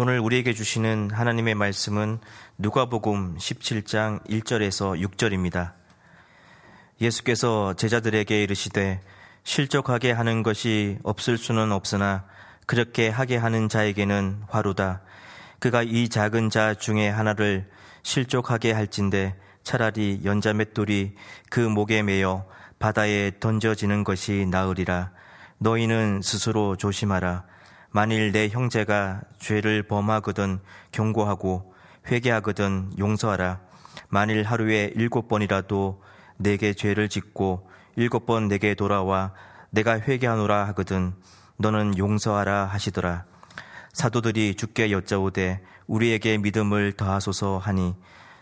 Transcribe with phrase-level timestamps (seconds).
[0.00, 2.20] 오늘 우리에게 주시는 하나님의 말씀은
[2.56, 5.72] 누가복음 17장 1절에서 6절입니다.
[7.00, 9.02] 예수께서 제자들에게 이르시되
[9.42, 12.26] 실족하게 하는 것이 없을 수는 없으나
[12.64, 15.02] 그렇게 하게 하는 자에게는 화루다.
[15.58, 17.68] 그가 이 작은 자 중에 하나를
[18.04, 19.34] 실족하게 할진대
[19.64, 21.16] 차라리 연자 맷돌이
[21.50, 22.46] 그 목에 매여
[22.78, 25.10] 바다에 던져지는 것이 나으리라.
[25.58, 27.57] 너희는 스스로 조심하라.
[27.90, 30.60] 만일 내 형제가 죄를 범하거든
[30.92, 31.74] 경고하고
[32.06, 33.60] 회개하거든 용서하라.
[34.08, 36.02] 만일 하루에 일곱 번이라도
[36.36, 39.32] 내게 죄를 짓고 일곱 번 내게 돌아와
[39.70, 41.14] 내가 회개하노라 하거든
[41.56, 43.24] 너는 용서하라 하시더라.
[43.92, 47.96] 사도들이 주께 여짜오되 우리에게 믿음을 더하소서 하니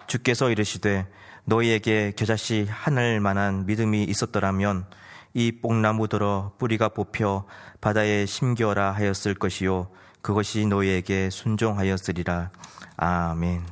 [0.06, 1.06] 주께서 이르시되
[1.44, 4.86] 너희에게 겨자씨 하늘 만한 믿음이 있었더라면
[5.36, 7.44] 이 뽕나무들어 뿌리가 뽑혀
[7.82, 9.90] 바다에 심겨라 하였을 것이요
[10.22, 12.50] 그것이 너희에게 순종하였으리라
[12.96, 13.66] 아멘.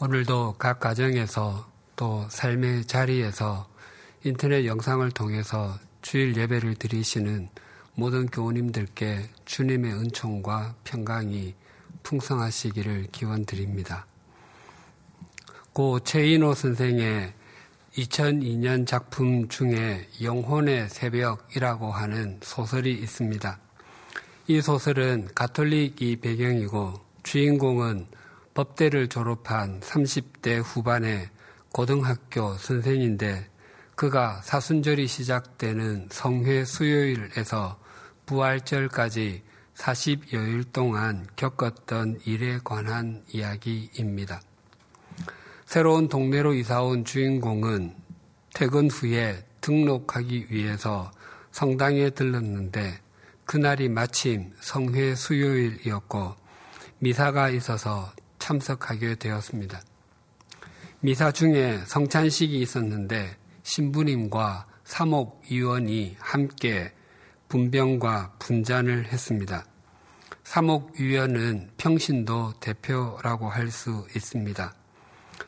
[0.00, 3.66] 오늘도 각 가정에서 또 삶의 자리에서
[4.22, 7.48] 인터넷 영상을 통해서 주일 예배를 드리시는
[7.94, 11.54] 모든 교우님들께 주님의 은총과 평강이
[12.02, 14.06] 풍성하시기를 기원 드립니다.
[15.72, 17.32] 고 최인호 선생의
[17.96, 23.58] 2002년 작품 중에 영혼의 새벽이라고 하는 소설이 있습니다.
[24.48, 28.06] 이 소설은 가톨릭이 배경이고 주인공은
[28.54, 31.28] 법대를 졸업한 30대 후반의
[31.72, 33.48] 고등학교 선생인데
[33.94, 37.78] 그가 사순절이 시작되는 성회 수요일에서
[38.26, 39.42] 부활절까지
[39.76, 44.40] 40여일 동안 겪었던 일에 관한 이야기입니다.
[45.74, 47.96] 새로운 동네로 이사온 주인공은
[48.54, 51.10] 퇴근 후에 등록하기 위해서
[51.50, 53.00] 성당에 들렀는데
[53.44, 56.36] 그날이 마침 성회 수요일이었고
[57.00, 59.82] 미사가 있어서 참석하게 되었습니다.
[61.00, 66.92] 미사 중에 성찬식이 있었는데 신부님과 사목 위원이 함께
[67.48, 69.66] 분병과 분잔을 했습니다.
[70.44, 74.72] 사목 위원은 평신도 대표라고 할 수 있습니다.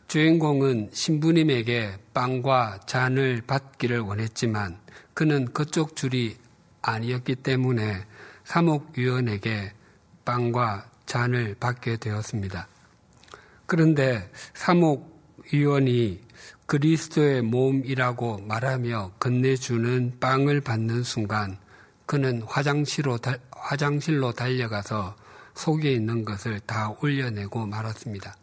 [0.08, 4.78] 주인공은 신부님에게 빵과 잔을 받기를 원했지만
[5.14, 6.36] 그는 그쪽 줄이
[6.80, 8.04] 아니었기 때문에
[8.44, 9.72] 사목위원에게
[10.24, 12.68] 빵과 잔을 받게 되었습니다.
[13.66, 16.20] 그런데 사목위원이
[16.66, 21.58] 그리스도의 몸이라고 말하며 건네주는 빵을 받는 순간
[22.06, 23.18] 그는 화장실로,
[23.50, 25.16] 화장실로 달려가서
[25.54, 28.36] 속에 있는 것을 다 올려내고 말았습니다.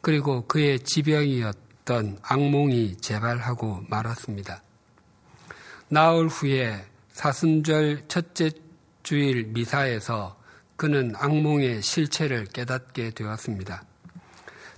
[0.00, 4.62] 그리고 그의 지병이었던 악몽이 재발하고 말았습니다.
[5.88, 8.50] 나흘 후에 사순절 첫째
[9.02, 10.38] 주일 미사에서
[10.76, 13.84] 그는 악몽의 실체를 깨닫게 되었습니다.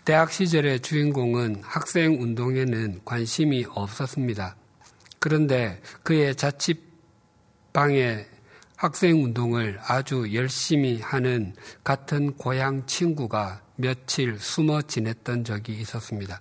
[0.04, 4.56] 대학 시절의 주인공은 학생 운동에는 관심이 없었습니다.
[5.20, 8.26] 그런데 그의 자취방에
[8.82, 11.54] 학생 운동을 아주 열심히 하는
[11.84, 16.40] 같은 고향 친구가 며칠 숨어 지냈던 적이 있었습니다.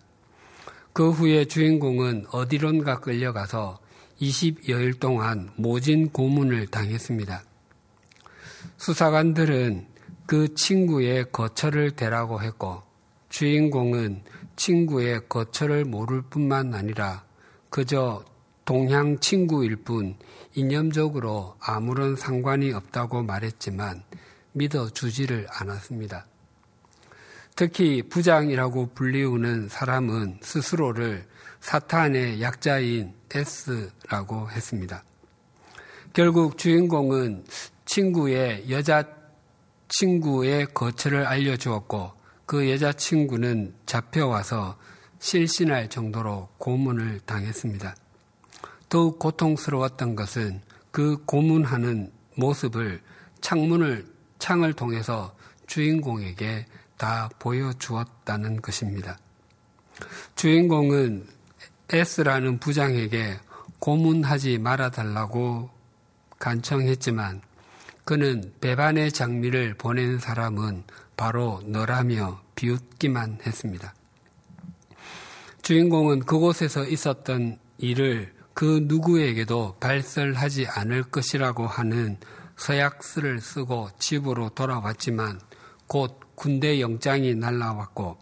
[0.91, 3.78] 그 후에 주인공은 어디론가 끌려가서
[4.19, 7.44] 20여일 동안 모진 고문을 당했습니다.
[8.78, 9.85] 수사관들은
[10.25, 12.81] 그 친구의 거처를 대라고 했고
[13.30, 14.24] 주인공은
[14.56, 17.24] 친구의 거처를 모를 뿐만 아니라
[17.69, 18.24] 그저
[18.66, 20.16] 동향 친구일 뿐
[20.54, 24.04] 이념적으로 아무런 상관이 없다고 말했지만
[24.54, 26.26] 믿어주지를 않았습니다.
[27.56, 31.26] 특히 부장이라고 불리우는 사람은 스스로를
[31.60, 35.04] 사탄의 약자인 S라고 했습니다.
[36.14, 37.46] 결국 주인공은
[37.86, 39.04] 친구의 여자
[39.88, 42.12] 친구의 거처를 알려주었고
[42.46, 44.78] 그 여자친구는 잡혀와서
[45.20, 47.96] 실신할 정도로 고문을 당했습니다.
[48.91, 53.02] 더욱 고통스러웠던 것은 그 고문하는 모습을
[53.40, 54.06] 창문을
[54.38, 55.34] 창을 통해서
[55.66, 56.66] 주인공에게
[56.98, 59.18] 다 보여주었다는 것입니다.
[60.36, 61.25] 주인공은
[61.89, 63.39] S라는 부장에게
[63.80, 65.69] 고문하지 말아달라고
[66.38, 67.42] 간청했지만
[68.04, 70.83] 그는 배반의 장미를 보낸 사람은
[71.16, 73.94] 바로 너라며 비웃기만 했습니다.
[75.62, 82.19] 주인공은 그곳에서 있었던 일을 그 누구에게도 발설하지 않을 것이라고 하는
[82.58, 85.42] 서약서를 쓰고 집으로 돌아왔지만
[85.88, 88.19] 곧 군대 영장이 날라왔고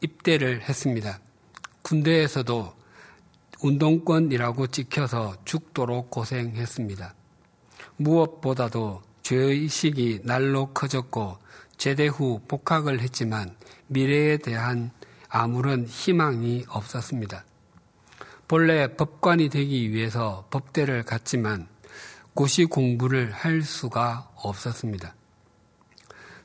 [0.00, 1.18] 입대를 했습니다.
[1.82, 2.72] 군대에서도
[3.60, 7.16] 운동권이라고 찍혀서 죽도록 고생했습니다.
[7.96, 11.38] 무엇보다도 죄의식이 날로 커졌고
[11.78, 13.56] 제대 후 복학을 했지만
[13.88, 14.92] 미래에 대한
[15.28, 17.44] 아무런 희망이 없었습니다.
[18.48, 21.68] 본래 법관이 되기 위해서 법대를 갔지만
[22.32, 25.14] 고시 공부를 할 수가 없었습니다.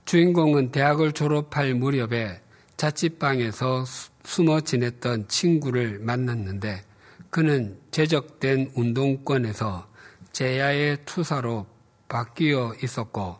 [0.03, 2.41] 주인공은 대학을 졸업할 무렵에
[2.75, 3.85] 자취방에서
[4.25, 6.83] 숨어 지냈던 친구를 만났는데
[7.29, 9.88] 그는 제적된 운동권에서
[10.33, 11.65] 제야의 투사로
[12.09, 13.38] 바뀌어 있었고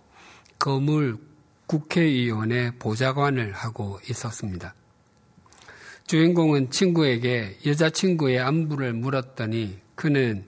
[0.58, 1.18] 거물
[1.66, 4.74] 국회의원의 보좌관을 하고 있었습니다.
[6.08, 10.46] 주인공은 친구에게 여자친구의 안부를 물었더니 그는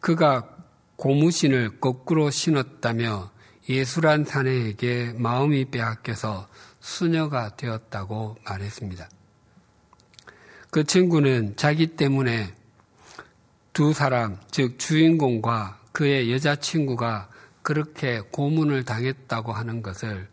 [0.00, 0.48] 그가
[0.96, 3.30] 고무신을 거꾸로 신었다며
[3.68, 6.48] 예술한 사내에게 마음이 빼앗겨서
[6.80, 9.08] 수녀가 되었다고 말했습니다.
[10.70, 12.54] 그 친구는 자기 때문에
[13.72, 17.28] 두 사람, 즉 주인공과 그의 여자친구가
[17.62, 20.28] 그렇게 고문을 당했다고 하는 것을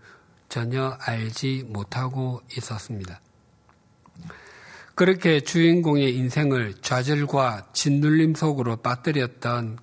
[0.49, 3.19] 전혀 알지 못하고 있었습니다.
[4.95, 9.77] 그렇게 주인공의 인생을 좌절과 짓눌림 속으로 빠뜨렸던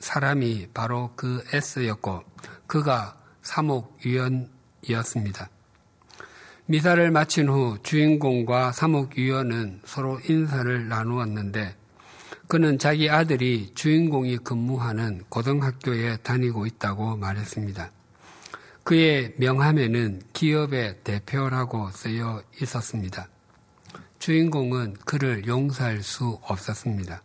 [0.00, 2.24] 사람이 바로 그 S였고
[2.66, 5.48] 그가 사목위원이었습니다.
[6.66, 11.76] 미사를 마친 후 주인공과 사목위원은 서로 인사를 나누었는데
[12.48, 17.92] 그는 자기 아들이 주인공이 근무하는 고등학교에 다니고 있다고 말했습니다.
[18.82, 23.28] 그의 명함에는 기업의 대표라고 쓰여 있었습니다.
[24.24, 27.22] 주인공은 그를 용서할 수 없었습니다.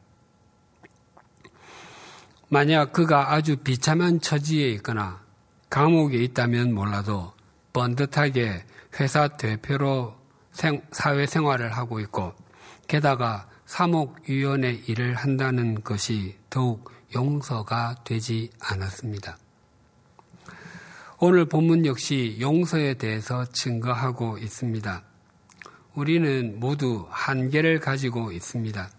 [2.49, 5.23] 만약 그가 아주 비참한 처지에 있거나
[5.69, 7.31] 감옥에 있다면 몰라도
[7.71, 8.65] 번듯하게
[8.99, 10.13] 회사 대표로
[10.91, 12.33] 사회생활을 하고 있고
[12.89, 19.37] 게다가 사목위원회 일을 한다는 것이 더욱 용서가 되지 않았습니다.
[21.19, 25.08] 오늘 본문 역시 용서에 대해서 증거하고 있습니다.
[25.99, 28.89] 우리는 모두 한계를 가지고 있습니다.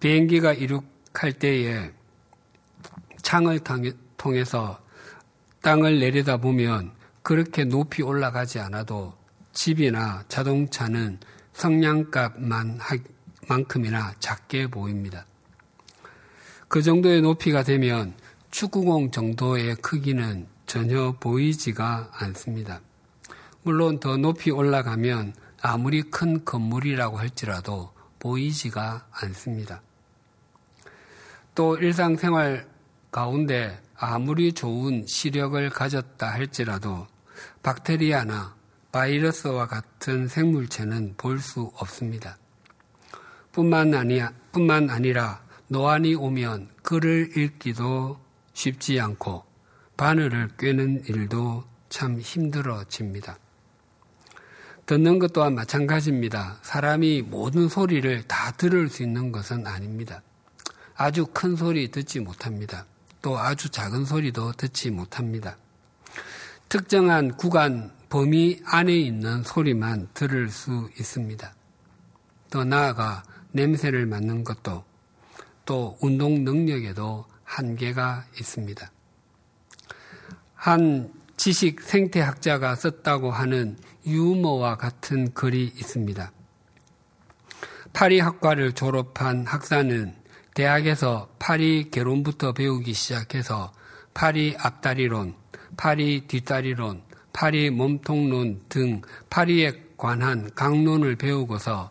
[0.00, 1.92] 비행기가 이륙할 때에
[3.20, 3.60] 창을
[4.16, 4.80] 통해서
[5.60, 9.12] 땅을 내려다 보면 그렇게 높이 올라가지 않아도
[9.52, 11.20] 집이나 자동차는
[11.52, 12.78] 성냥값만
[13.46, 15.26] 만큼이나 작게 보입니다.
[16.68, 18.14] 그 정도의 높이가 되면
[18.50, 22.80] 축구공 정도의 크기는 전혀 보이지가 않습니다.
[23.62, 29.82] 물론 더 높이 올라가면 아무리 큰 건물이라고 할지라도 보이지가 않습니다.
[31.54, 32.68] 또 일상생활
[33.10, 37.06] 가운데 아무리 좋은 시력을 가졌다 할지라도
[37.62, 38.54] 박테리아나
[38.92, 42.38] 바이러스와 같은 생물체는 볼 수 없습니다.
[43.52, 44.20] 뿐만, 아니,
[44.52, 48.20] 뿐만 아니라 노안이 오면 글을 읽기도
[48.52, 49.44] 쉽지 않고
[49.96, 53.38] 바늘을 꿰는 일도 참 힘들어집니다.
[54.88, 56.60] 듣는 것 또한 마찬가지입니다.
[56.62, 60.22] 사람이 모든 소리를 다 들을 수 있는 것은 아닙니다.
[60.96, 62.86] 아주 큰 소리 듣지 못합니다.
[63.20, 65.58] 또 아주 작은 소리도 듣지 못합니다.
[66.70, 71.54] 특정한 구간 범위 안에 있는 소리만 들을 수 있습니다.
[72.48, 74.84] 더 나아가 냄새를 맡는 것도
[75.66, 78.90] 또 운동 능력에도 한계가 있습니다.
[80.54, 83.76] 한 지식 생태학자가 썼다고 하는
[84.08, 86.32] 유머와 같은 글이 있습니다.
[87.92, 90.14] 파리학과를 졸업한 학사는
[90.54, 93.72] 대학에서 파리 개론부터 배우기 시작해서
[94.14, 95.34] 파리 앞다리론,
[95.76, 101.90] 파리 뒷다리론, 파리 몸통론 등 파리에 관한 강론을 배우고서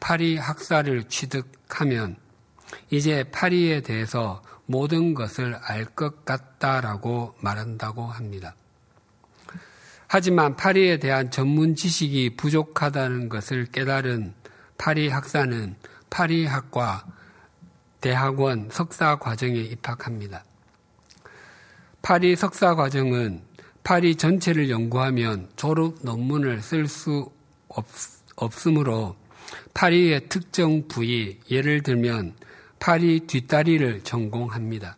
[0.00, 2.16] 파리 학사를 취득하면
[2.90, 8.54] 이제 파리에 대해서 모든 것을 알 것 같다라고 말한다고 합니다.
[10.08, 14.34] 하지만 파리에 대한 전문 지식이 부족하다는 것을 깨달은
[14.78, 15.74] 파리 학사는
[16.10, 17.04] 파리학과
[18.00, 20.44] 대학원 석사 과정에 입학합니다.
[22.02, 23.42] 파리 석사 과정은
[23.82, 27.30] 파리 전체를 연구하면 졸업 논문을 쓸 수
[28.36, 29.16] 없으므로
[29.74, 32.34] 파리의 특정 부위, 예를 들면
[32.78, 34.96] 파리 뒷다리를 전공합니다.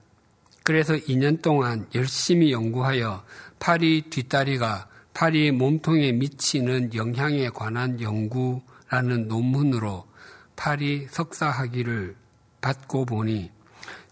[0.64, 3.24] 그래서 2년 동안 열심히 연구하여
[3.58, 4.86] 파리 뒷다리가
[5.18, 10.06] 파리 몸통에 미치는 영향에 관한 연구라는 논문으로
[10.54, 12.14] 파리 석사학위를
[12.60, 13.50] 받고 보니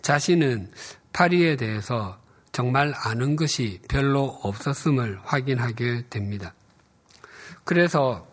[0.02, 0.72] 자신은
[1.12, 2.18] 파리에 대해서
[2.50, 6.54] 정말 아는 것이 별로 없었음을 확인하게 됩니다.
[7.62, 8.26] 그래서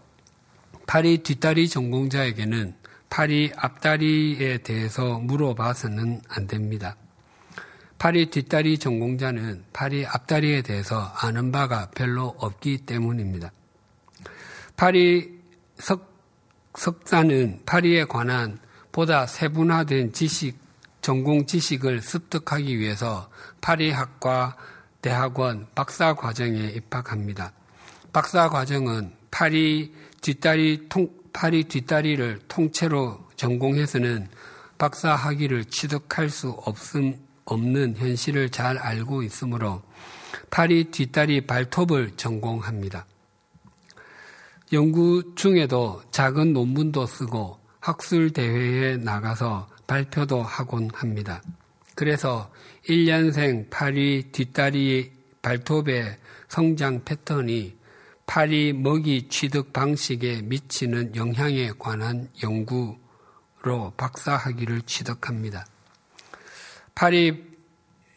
[0.88, 2.74] 파리 뒷다리 전공자에게는
[3.08, 6.96] 파리 앞다리에 대해서 물어봐서는 안 됩니다.
[8.04, 13.54] 파리 뒷다리 전공자는 파리 앞다리에 대해서 아는 바가 별로 없기 때문입니다.
[14.76, 15.40] 파리
[15.78, 16.14] 석,
[16.76, 18.60] 석사는 파리에 관한
[18.92, 20.58] 보다 세분화된 지식,
[21.00, 23.30] 전공 지식을 습득하기 위해서
[23.62, 24.58] 파리학과
[25.02, 27.54] 대학원 박사 과정에 입학합니다.
[28.12, 34.28] 박사 과정은 파리 뒷다리 통, 파리 뒷다리를 통째로 전공해서는
[34.78, 39.82] 박사 학위를 취득할 수 없음, 없는 현실을 잘 알고 있으므로
[40.50, 43.06] 파리 뒷다리 발톱을 전공합니다.
[44.72, 51.42] 연구 중에도 작은 논문도 쓰고 학술 대회에 나가서 발표도 하곤 합니다.
[51.96, 52.52] 그래서
[52.88, 57.78] 1년생 파리 뒷다리 발톱의 성장 패턴이
[58.26, 65.66] 파리 먹이 취득 방식에 미치는 영향에 관한 연구로 박사학위를 취득합니다.
[66.96, 67.44] 파리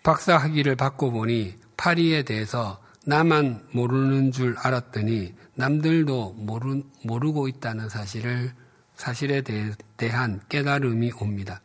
[0.02, 8.52] 박사 학위를 받고 보니 파리에 대해서 나만 모르는 줄 알았더니 남들도 모르, 모르고 있다는 사실을
[8.94, 9.42] 사실에
[9.96, 11.60] 대한 깨달음이 옵니다.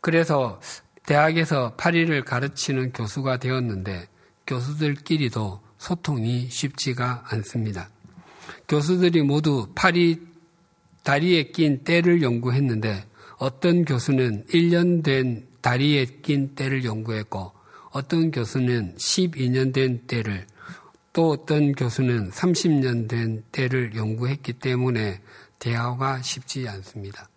[0.00, 0.60] 그래서
[1.04, 4.08] 대학에서 파리를 가르치는 교수가 되었는데
[4.46, 7.88] 교수들끼리도 소통이 쉽지가 않습니다.
[8.68, 10.20] 교수들이 모두 파리
[11.02, 13.06] 다리에 낀 때를 연구했는데
[13.38, 17.52] 어떤 교수는 1년 된 다리에 낀 때를 연구했고
[17.90, 20.46] 어떤 교수는 12년 된 때를
[21.12, 25.20] 또 어떤 교수는 30년 된 때를 연구했기 때문에
[25.58, 27.28] 대화가 쉽지 않습니다.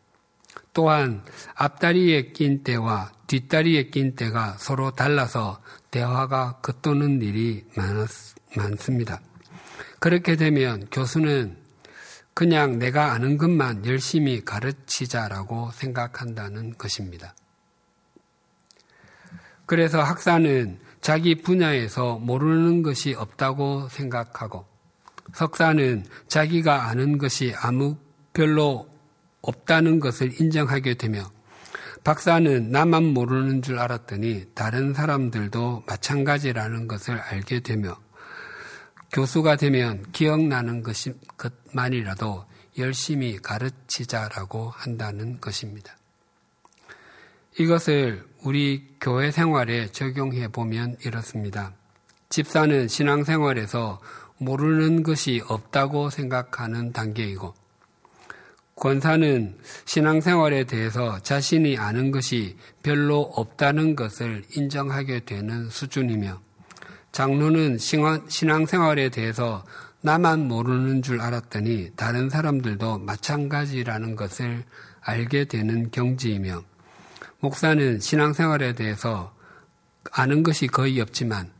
[0.72, 8.08] 또한 앞다리에 낀 때와 뒷다리에 낀 때가 서로 달라서 대화가 겉도는 일이 많았,
[8.56, 9.20] 많습니다.
[10.00, 11.58] 그렇게 되면 교수는
[12.34, 17.36] 그냥 내가 아는 것만 열심히 가르치자라고 생각한다는 것입니다.
[19.72, 24.66] 그래서 학사는 자기 분야에서 모르는 것이 없다고 생각하고
[25.34, 27.96] 석사는 자기가 아는 것이 아무
[28.34, 28.90] 별로
[29.42, 31.32] 없다는 것을 인정하게 되며
[32.04, 37.96] 박사는 나만 모르는 줄 알았더니 다른 사람들도 마찬가지라는 것을 알게 되며
[39.14, 40.84] 교수가 되면 기억나는
[41.38, 42.44] 것만이라도
[42.78, 45.96] 열심히 가르치자라고 한다는 것입니다.
[47.58, 51.74] 이것을 우리 교회 생활에 적용해 보면 이렇습니다.
[52.30, 54.00] 집사는 신앙생활에서
[54.40, 57.54] 모르는 것이 없다고 생각하는 단계이고,
[58.76, 59.56] 권사는
[59.86, 66.42] 신앙생활에 대해서 자신이 아는 것이 별로 없다는 것을 인정하게 되는 수준이며,
[67.12, 69.64] 장로는 신앙생활에 대해서
[70.02, 74.64] 나만 모르는 줄 알았더니 다른 사람들도 마찬가지라는 것을
[75.02, 76.64] 알게 되는 경지이며,
[77.42, 79.34] 목사는 신앙생활에 대해서
[80.12, 81.52] 아는 것이 거의 없지만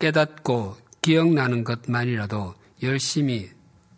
[0.00, 3.50] 깨닫고 기억나는 것만이라도 열심히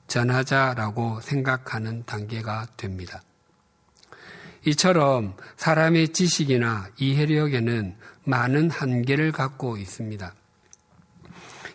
[0.09, 3.23] 전하자라고 생각하는 단계가 됩니다.
[4.67, 10.35] 이처럼 사람의 지식이나 이해력에는 많은 한계를 갖고 있습니다.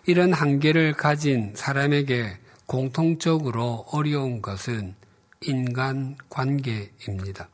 [0.05, 4.93] 이런 한계를 가진 사람에게 공통적으로 어려운 것은
[5.41, 7.49] 인간 관계입니다.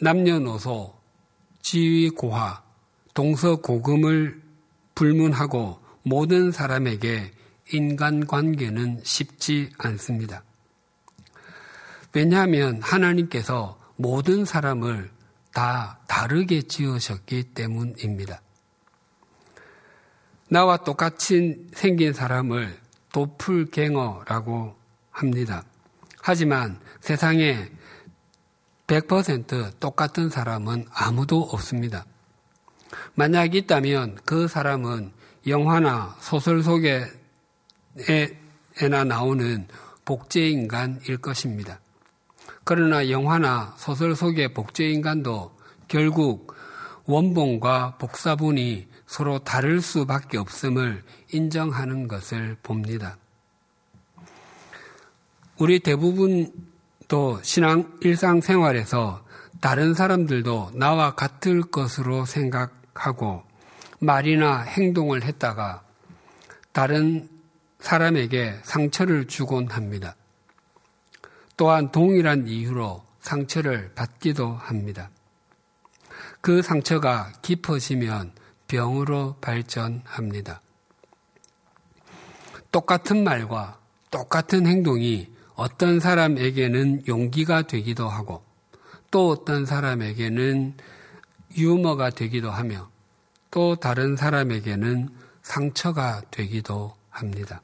[0.00, 0.94] 남녀노소,
[1.62, 2.62] 지위고하,
[3.14, 4.42] 동서고금을
[4.94, 7.32] 불문하고 모든 사람에게
[7.72, 10.44] 인간관계는 쉽지 않습니다.
[12.12, 15.10] 왜냐하면 하나님께서 모든 사람을
[15.52, 18.40] 다 다르게 지으셨기 때문입니다.
[20.48, 22.78] 나와 똑같이 생긴 사람을
[23.12, 24.76] 도플갱어라고
[25.10, 25.64] 합니다.
[26.20, 27.70] 하지만 세상에
[28.86, 32.04] 100% 똑같은 사람은 아무도 없습니다.
[33.14, 35.12] 만약 있다면 그 사람은
[35.46, 36.94] 영화나 소설 속에나
[39.06, 39.66] 나오는
[40.04, 41.80] 복제인간일 것입니다.
[42.64, 45.56] 그러나 영화나 소설 속의 복제인간도
[45.88, 46.54] 결국
[47.06, 53.16] 원본과 복사본이 서로 다를 수밖에 없음을 인정하는 것을 봅니다.
[55.58, 56.52] 우리 대부분
[57.08, 59.24] 또 신앙 일상생활에서
[59.60, 63.44] 다른 사람들도 나와 같을 것으로 생각하고
[64.00, 65.82] 말이나 행동을 했다가
[66.72, 67.28] 다른
[67.78, 70.16] 사람에게 상처를 주곤 합니다.
[71.56, 75.10] 또한 동일한 이유로 상처를 받기도 합니다.
[76.40, 78.32] 그 상처가 깊어지면
[78.68, 80.60] 병으로 발전합니다.
[82.70, 83.78] 똑같은 말과
[84.10, 88.44] 똑같은 행동이 어떤 사람에게는 용기가 되기도 하고
[89.10, 90.74] 또 어떤 사람에게는
[91.56, 92.90] 유머가 되기도 하며
[93.50, 95.08] 또 다른 사람에게는
[95.42, 97.62] 상처가 되기도 합니다.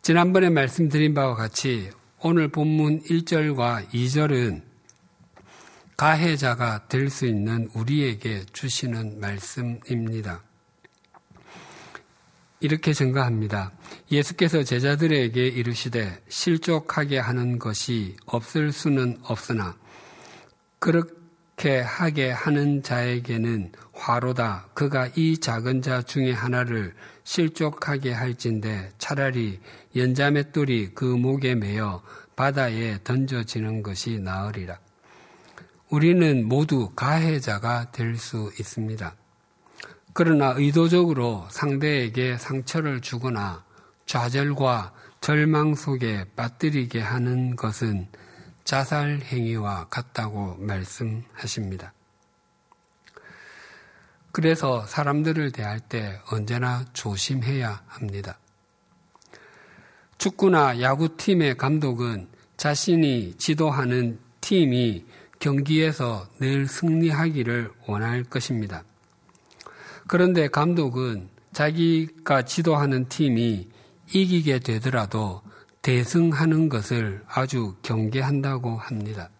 [0.00, 4.62] 지난번에 말씀드린 바와 같이 오늘 본문 1절과 2절은
[5.96, 10.42] 가해자가 될 수 있는 우리에게 주시는 말씀입니다.
[12.60, 13.72] 이렇게 증가합니다.
[14.10, 19.76] 예수께서 제자들에게 이르시되 실족하게 하는 것이 없을 수는 없으나
[20.78, 24.68] 그렇게 하게 하는 자에게는 화로다.
[24.74, 26.94] 그가 이 작은 자 중에 하나를
[27.24, 29.60] 실족하게 할진데 차라리
[29.96, 32.02] 연자맷돌이 그 목에 매어
[32.36, 34.78] 바다에 던져지는 것이 나으리라.
[35.90, 39.14] 우리는 모두 가해자가 될 수 있습니다.
[40.16, 43.64] 그러나 의도적으로 상대에게 상처를 주거나
[44.06, 48.06] 좌절과 절망 속에 빠뜨리게 하는 것은
[48.62, 51.92] 자살 행위와 같다고 말씀하십니다.
[54.30, 58.38] 그래서 사람들을 대할 때 언제나 조심해야 합니다.
[60.18, 65.06] 축구나 야구팀의 감독은 자신이 지도하는 팀이
[65.40, 68.84] 경기에서 늘 승리하기를 원할 것입니다.
[70.06, 73.68] 그런데 감독은 자기가 지도하는 팀이
[74.12, 75.42] 이기게 되더라도
[75.82, 79.30] 대승하는 것을 아주 경계한다고 합니다.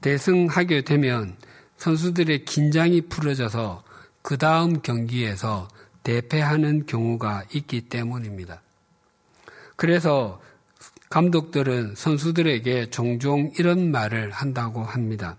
[0.00, 1.36] 대승하게 되면
[1.76, 3.84] 선수들의 긴장이 풀어져서
[4.22, 5.68] 그 다음 경기에서
[6.02, 8.62] 대패하는 경우가 있기 때문입니다.
[9.76, 10.40] 그래서
[11.10, 15.36] 감독들은 선수들에게 종종 이런 말을 한다고 합니다.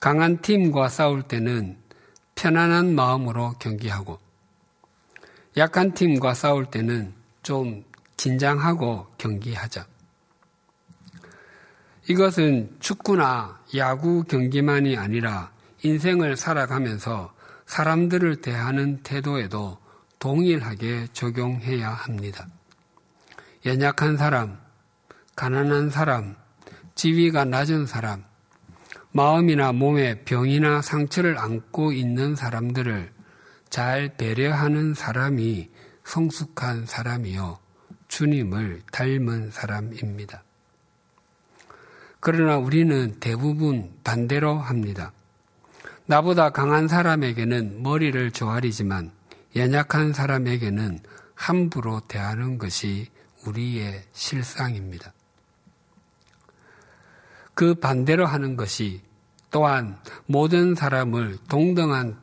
[0.00, 1.76] 강한 팀과 싸울 때는
[2.34, 4.18] 편안한 마음으로 경기하고
[5.56, 7.12] 약한 팀과 싸울 때는
[7.42, 7.84] 좀
[8.16, 9.86] 긴장하고 경기하자.
[12.08, 17.32] 이것은 축구나 야구 경기만이 아니라 인생을 살아가면서
[17.66, 19.78] 사람들을 대하는 태도에도
[20.18, 22.46] 동일하게 적용해야 합니다.
[23.66, 24.58] 연약한 사람,
[25.36, 26.36] 가난한 사람,
[26.94, 28.24] 지위가 낮은 사람,
[29.12, 33.12] 마음이나 몸에 병이나 상처를 안고 있는 사람들을
[33.68, 35.70] 잘 배려하는 사람이
[36.04, 37.58] 성숙한 사람이요.
[38.08, 40.42] 주님을 닮은 사람입니다.
[42.20, 45.12] 그러나 우리는 대부분 반대로 합니다.
[46.06, 49.10] 나보다 강한 사람에게는 머리를 조아리지만
[49.56, 51.00] 연약한 사람에게는
[51.34, 53.08] 함부로 대하는 것이
[53.46, 55.12] 우리의 실상입니다.
[57.54, 59.02] 그 반대로 하는 것이
[59.50, 62.20] 또한 모든 사람을 동등한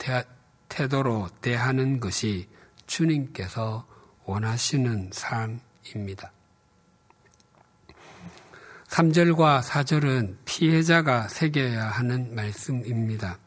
[0.67, 2.47] 태도로 대하는 것이
[2.87, 3.85] 주님께서
[4.25, 6.31] 원하시는 삶입니다.
[8.87, 13.37] 3절과 4절은 피해자가 새겨야 하는 말씀입니다.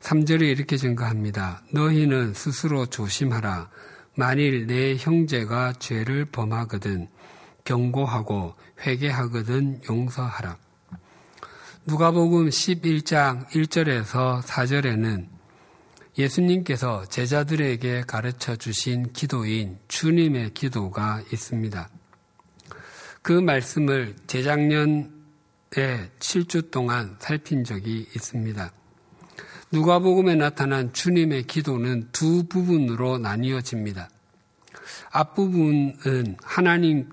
[0.00, 1.62] 3절에 이렇게 증가합니다.
[1.72, 3.70] 너희는 스스로 조심하라.
[4.14, 7.08] 만일 내 형제가 죄를 범하거든
[7.64, 10.58] 경고하고 회개하거든 용서하라.
[11.86, 15.26] 누가복음 11장 1절에서 4절에는
[16.18, 21.88] 예수님께서 제자들에게 가르쳐 주신 기도인 주님의 기도가 있습니다.
[23.22, 25.08] 그 말씀을 재작년에
[25.70, 28.72] 7주 동안 살핀 적이 있습니다.
[29.72, 34.10] 누가복음에 나타난 주님의 기도는 두 부분으로 나뉘어집니다.
[35.12, 37.06] 앞부분은 하나님에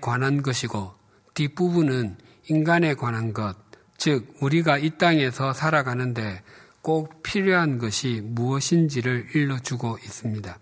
[0.00, 0.94] 관한 것이고
[1.34, 3.56] 뒷부분은 인간에 관한 것,
[3.96, 6.42] 즉 우리가 이 땅에서 살아가는데
[6.82, 10.58] 꼭 필요한 것이 무엇인지를 일러주고 있습니다.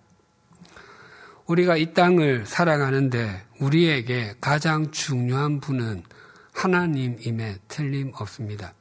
[1.47, 6.05] 우리가 이 땅을 살아가는데 우리에게 가장 중요한 분은
[6.53, 8.75] 하나님임에 틀림없습니다.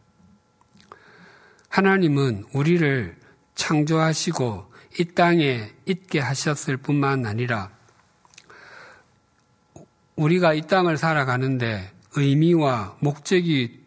[1.70, 3.16] 하나님은 우리를
[3.56, 7.72] 창조하시고 이 땅에 있게 하셨을 뿐만 아니라
[10.16, 13.84] 우리가 이 땅을 살아가는데 의미와 목적이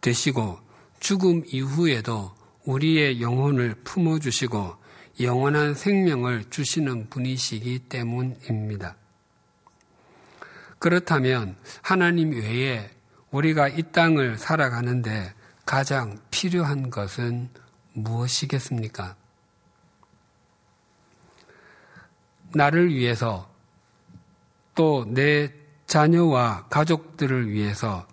[0.00, 0.58] 되시고
[1.00, 4.76] 죽음 이후에도 우리의 영혼을 품어주시고
[5.20, 8.96] 영원한 생명을 주시는 분이시기 때문입니다.
[10.78, 12.90] 그렇다면 하나님 외에
[13.30, 15.34] 우리가 이 땅을 살아가는데
[15.66, 17.50] 가장 필요한 것은
[17.94, 19.16] 무엇이겠습니까?
[22.54, 23.52] 나를 위해서
[24.74, 25.52] 또 내
[25.88, 28.06] 자녀와 가족들을 위해서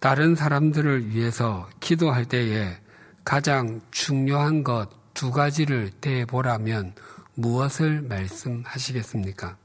[0.00, 2.76] 다른 사람들을 위해서 기도할 때에
[3.24, 6.94] 가장 중요한 것 두 가지를 대보라면
[7.34, 9.56] 무엇을 말씀하시겠습니까?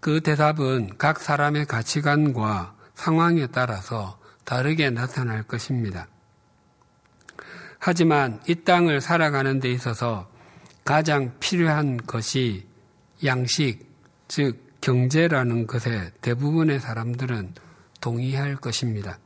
[0.00, 6.08] 그 대답은 각 사람의 가치관과 상황에 따라서 다르게 나타날 것입니다.
[7.78, 10.28] 하지만 이 땅을 살아가는 데 있어서
[10.84, 12.66] 가장 필요한 것이
[13.24, 13.86] 양식,
[14.28, 17.54] 즉 경제라는 것에 대부분의 사람들은
[18.00, 19.18] 동의할 것입니다.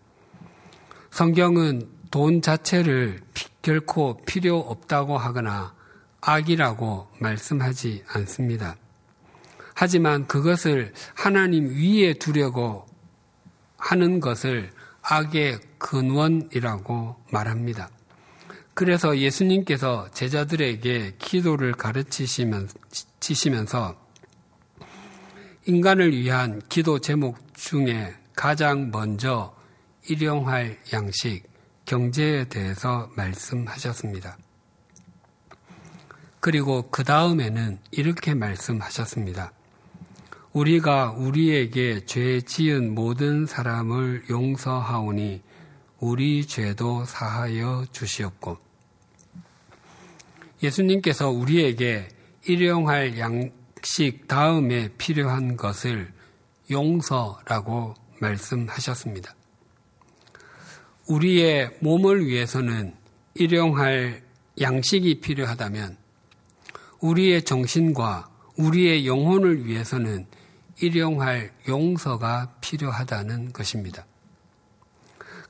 [1.10, 3.20] 성경은 돈 자체를
[3.60, 5.74] 결코 필요 없다고 하거나
[6.20, 8.76] 악이라고 말씀하지 않습니다.
[9.74, 12.86] 하지만 그것을 하나님 위에 두려고
[13.76, 14.70] 하는 것을
[15.02, 17.90] 악의 근원이라고 말합니다.
[18.74, 22.70] 그래서 예수님께서 제자들에게 기도를 가르치시면서
[25.66, 29.54] 인간을 위한 기도 제목 중에 가장 먼저
[30.08, 31.42] 일용할 양식,
[31.84, 34.38] 경제에 대해서 말씀하셨습니다.
[36.40, 39.52] 그리고 그 다음에는 이렇게 말씀하셨습니다.
[40.52, 45.42] 우리가 우리에게 죄 지은 모든 사람을 용서하오니
[46.02, 48.58] 우리 죄도 사하여 주시옵고
[50.60, 52.08] 예수님께서 우리에게
[52.44, 56.12] 일용할 양식 다음에 필요한 것을
[56.72, 59.32] 용서라고 말씀하셨습니다.
[61.06, 62.96] 우리의 몸을 위해서는
[63.34, 64.24] 일용할
[64.60, 65.96] 양식이 필요하다면
[66.98, 70.26] 우리의 정신과 우리의 영혼을 위해서는
[70.80, 74.04] 일용할 용서가 필요하다는 것입니다.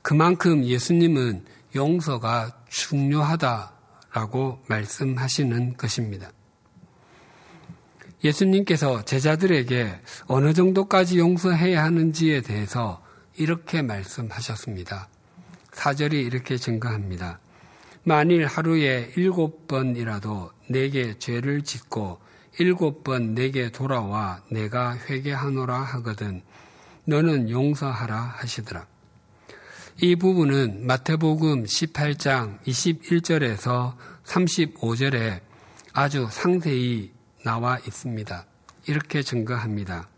[0.03, 6.29] 그만큼 예수님은 용서가 중요하다라고 말씀하시는 것입니다.
[8.21, 13.01] 예수님께서 제자들에게 어느 정도까지 용서해야 하는지에 대해서
[13.37, 15.07] 이렇게 말씀하셨습니다.
[15.71, 17.39] 사절이 이렇게 증가합니다.
[18.03, 22.19] 만일 하루에 일곱 번이라도 내게 죄를 짓고
[22.59, 26.41] 일곱 번 내게 돌아와 내가 회개하노라 하거든
[27.05, 28.92] 너는 용서하라 하시더라.
[30.01, 33.93] 이 부분은 마태복음 18장 21절에서
[34.25, 35.39] 35절에
[35.93, 37.11] 아주 상세히
[37.45, 38.45] 나와 있습니다.
[38.87, 40.09] 이렇게 증거합니다.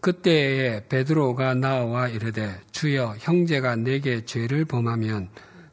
[0.00, 5.28] 그때에 베드로가 나와 이르되 주여 형제가 내게 죄를 범하면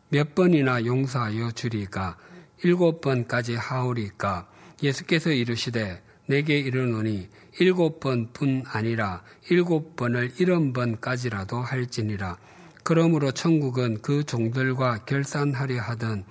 [0.09, 2.15] 몇 번이나 용서하여 주리까
[2.63, 4.47] 일곱 번까지 하오리까
[4.83, 7.27] 예수께서 이르시되 내게 이르노니
[7.59, 12.37] 일곱 번뿐 아니라 일곱 번을 일흔 번까지라도 할지니라.
[12.83, 16.25] 그러므로 천국은 그 종들과 결산하려 하던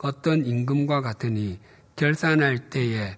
[0.00, 1.58] 어떤 임금과 같으니
[1.96, 3.16] 결산할 때에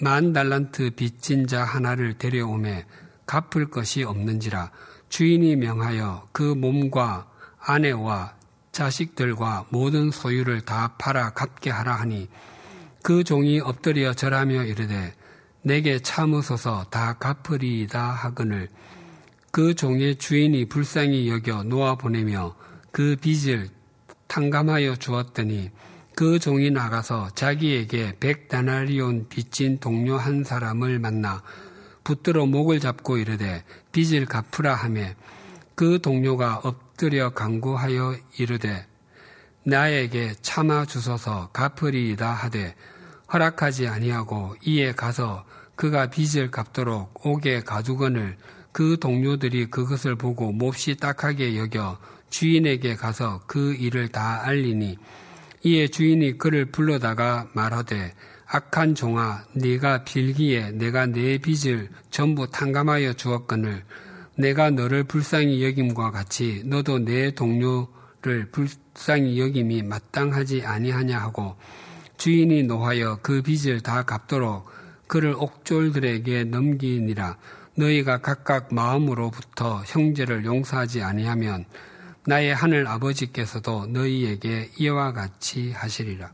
[0.00, 2.84] 만 달란트 빚진 자 하나를 데려오매
[3.24, 4.70] 갚을 것이 없는지라
[5.08, 8.34] 주인이 명하여 그 몸과 아내와
[8.72, 12.28] 자식들과 모든 소유를 다 팔아 갚게 하라 하니
[13.02, 15.14] 그 종이 엎드려 절하며 이르되
[15.66, 18.68] 내게 참으소서 다 갚으리이다 하거늘.
[19.50, 22.54] 그 종의 주인이 불쌍히 여겨 놓아 보내며
[22.92, 23.68] 그 빚을
[24.28, 25.72] 탕감하여 주었더니
[26.14, 31.42] 그 종이 나가서 자기에게 백 다나리온 빚진 동료 한 사람을 만나
[32.04, 35.16] 붙들어 목을 잡고 이르되 빚을 갚으라 하매
[35.74, 38.86] 그 동료가 엎드려 강구하여 이르되
[39.64, 42.76] 나에게 참아 주소서 갚으리이다 하되
[43.32, 45.44] 허락하지 아니하고 이에 가서
[45.76, 48.36] 그가 빚을 갚도록 옥에 가두건을
[48.72, 51.98] 그 동료들이 그것을 보고 몹시 딱하게 여겨
[52.30, 54.98] 주인에게 가서 그 일을 다 알리니
[55.62, 58.14] 이에 주인이 그를 불러다가 말하되
[58.46, 63.84] 악한 종아 네가 빌기에 내가 내 빚을 전부 탕감하여 주었거늘
[64.36, 71.56] 내가 너를 불쌍히 여김과 같이 너도 내 동료를 불쌍히 여김이 마땅하지 아니하냐 하고
[72.18, 74.75] 주인이 노하여 그 빚을 다 갚도록
[75.06, 77.36] 그를 옥졸들에게 넘기니라
[77.76, 81.64] 너희가 각각 마음으로부터 형제를 용서하지 아니하면
[82.26, 86.32] 나의 하늘 아버지께서도 너희에게 이와 같이 하시리라.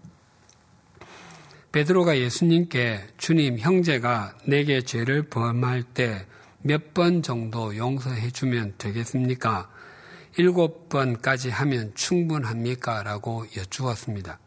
[1.72, 6.26] 베드로가 예수님께 주님 형제가 내게 죄를 범할 때
[6.64, 9.68] 몇 번 정도 용서해 주면 되겠습니까?
[10.36, 13.02] 일곱 번까지 하면 충분합니까?
[13.02, 14.38] 라고 여쭈었습니다.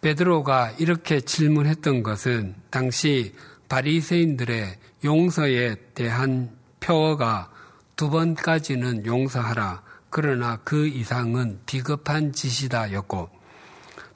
[0.00, 3.34] 베드로가 이렇게 질문했던 것은 당시
[3.68, 7.50] 바리새인들의 용서에 대한 표어가
[7.96, 9.82] 두 번까지는 용서하라.
[10.10, 13.28] 그러나 그 이상은 비겁한 짓이다였고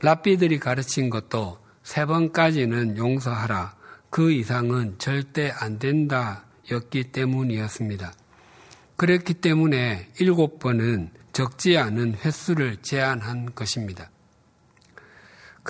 [0.03, 3.75] 랍비들이 가르친 것도 세 번까지는 용서하라.
[4.11, 8.13] 그 이상은 절대 안 된다였기 때문이었습니다.
[8.97, 14.11] 그랬기 때문에 일곱 번은 적지 않은 횟수를 제한한 것입니다.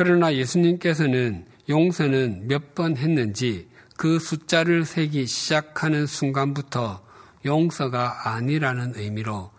[0.00, 7.04] 그러나 예수님께서는 용서는 몇 번 했는지 그 숫자를 세기 시작하는 순간부터
[7.44, 9.50] 용서가 아니라는 의미로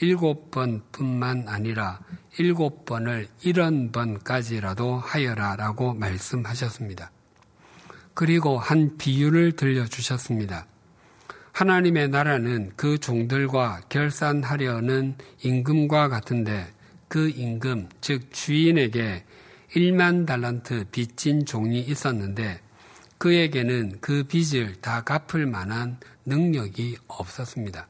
[0.00, 1.98] 일곱 번 뿐만 아니라
[2.38, 7.10] 일곱 번을 일흔 번까지라도 하여라 라고 말씀하셨습니다.
[8.14, 10.68] 그리고 한 비유를 들려주셨습니다.
[11.50, 16.68] 하나님의 나라는 그 종들과 결산하려는 임금과 같은데
[17.08, 19.24] 그 임금, 즉 주인에게
[19.74, 22.60] 1만 달란트 빚진 종이 있었는데
[23.18, 27.88] 그에게는 그 빚을 다 갚을 만한 능력이 없었습니다.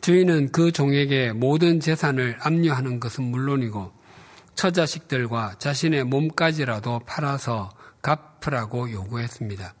[0.00, 3.92] 주인은 그 종에게 모든 재산을 압류하는 것은 물론이고
[4.54, 7.70] 처자식들과 자신의 몸까지라도 팔아서
[8.02, 9.74] 갚으라고 요구했습니다.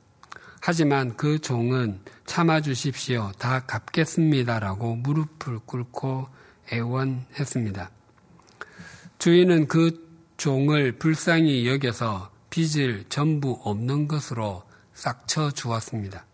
[0.60, 3.32] 하지만 그 종은 참아주십시오.
[3.38, 6.28] 다 갚겠습니다라고 무릎을 꿇고
[6.72, 7.90] 애원했습니다.
[9.18, 10.03] 주인은 그
[10.36, 16.26] 종을 불쌍히 여겨서 빚을 전부 없는 것으로 싹쳐 주었습니다.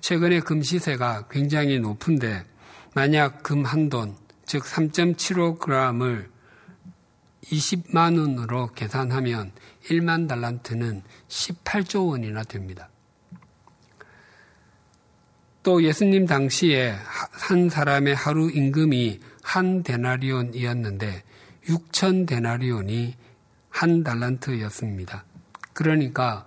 [0.00, 2.46] 최근에 금 시세가 굉장히 높은데
[2.94, 6.30] 만약 금 한 돈, 즉 3.75g을
[7.52, 9.52] 20만 원으로 계산하면
[9.90, 12.88] 1만 달란트는 18조 원이나 됩니다.
[15.62, 16.94] 또 예수님 당시에
[17.30, 21.24] 한 사람의 하루 임금이 한 데나리온이었는데
[21.66, 23.14] 6천 데나리온이
[23.70, 25.24] 한 달란트였습니다.
[25.72, 26.46] 그러니까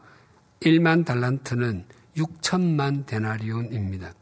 [0.62, 4.14] 1만 달란트는 6천만 데나리온입니다.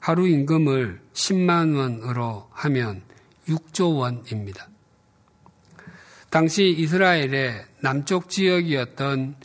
[0.00, 3.02] 하루 임금을 10만 원으로 하면
[3.48, 4.68] 6조 원입니다.
[6.30, 9.36] 당시 이스라엘의 남쪽 지역이었던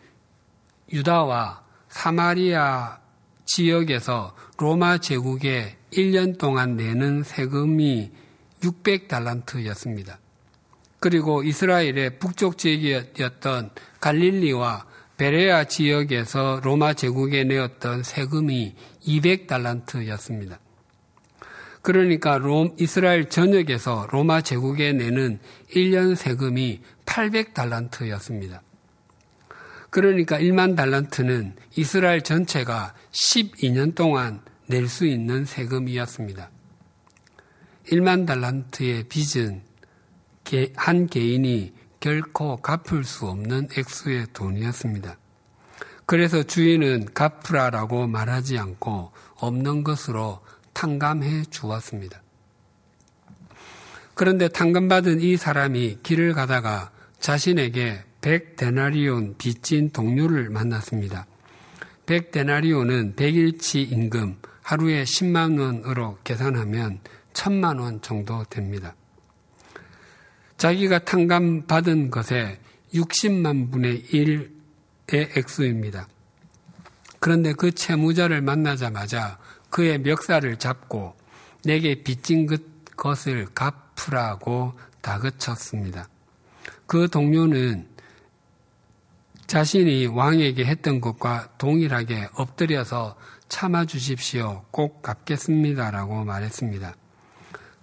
[0.94, 3.00] 유다와 사마리아
[3.46, 8.12] 지역에서 로마 제국에 1년 동안 내는 세금이
[8.62, 10.18] 600달란트였습니다.
[11.00, 14.86] 그리고 이스라엘의 북쪽 지역이었던 갈릴리와
[15.18, 20.60] 베레아 지역에서 로마 제국에 내었던 세금이 200달란트였습니다.
[21.82, 25.40] 그러니까 롬, 이스라엘 전역에서 로마 제국에 내는
[25.74, 28.60] 1년 세금이 800달란트였습니다.
[29.90, 36.50] 그러니까 1만 달란트는 이스라엘 전체가 12년 동안 낼 수 있는 세금이었습니다.
[37.90, 39.62] 1만 달란트의 빚은
[40.76, 45.18] 한 개인이 결코 갚을 수 없는 액수의 돈이었습니다.
[46.06, 50.40] 그래서 주인은 갚으라라고 말하지 않고 없는 것으로
[50.74, 52.22] 탕감해 주었습니다.
[54.14, 61.28] 그런데 탕감받은 이 사람이 길을 가다가 자신에게 100데나리온 빚진 동료를 만났습니다.
[62.06, 67.02] 100데나리온은 100일치 임금 하루에 10만 원으로 계산하면
[67.34, 68.96] 1000만 원 정도 됩니다.
[70.58, 72.60] 자기가 탕감받은 것에
[72.94, 76.08] 60만 분의 1의 액수입니다.
[77.20, 79.38] 그런데 그 채무자를 만나자마자
[79.70, 81.16] 그의 멱살을 잡고
[81.64, 82.48] 내게 빚진
[82.96, 86.08] 것을 갚으라고 다그쳤습니다.
[86.86, 87.88] 그 동료는
[89.46, 93.16] 자신이 왕에게 했던 것과 동일하게 엎드려서
[93.48, 94.66] 참아 주십시오.
[94.72, 96.96] 꼭 갚겠습니다라고 말했습니다.